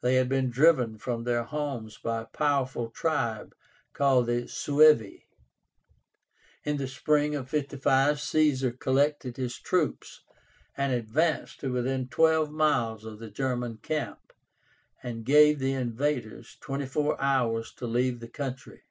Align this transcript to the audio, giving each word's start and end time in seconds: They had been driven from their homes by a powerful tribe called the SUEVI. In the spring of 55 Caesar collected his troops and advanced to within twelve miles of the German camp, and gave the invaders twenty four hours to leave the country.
They 0.00 0.14
had 0.14 0.26
been 0.30 0.48
driven 0.48 0.96
from 0.96 1.24
their 1.24 1.42
homes 1.42 1.98
by 1.98 2.22
a 2.22 2.32
powerful 2.32 2.88
tribe 2.88 3.54
called 3.92 4.26
the 4.28 4.48
SUEVI. 4.48 5.26
In 6.64 6.78
the 6.78 6.88
spring 6.88 7.34
of 7.34 7.50
55 7.50 8.22
Caesar 8.22 8.72
collected 8.72 9.36
his 9.36 9.58
troops 9.60 10.22
and 10.78 10.94
advanced 10.94 11.60
to 11.60 11.70
within 11.70 12.08
twelve 12.08 12.50
miles 12.50 13.04
of 13.04 13.18
the 13.18 13.28
German 13.30 13.76
camp, 13.76 14.32
and 15.02 15.26
gave 15.26 15.58
the 15.58 15.74
invaders 15.74 16.56
twenty 16.62 16.86
four 16.86 17.20
hours 17.20 17.70
to 17.74 17.86
leave 17.86 18.20
the 18.20 18.28
country. 18.28 18.84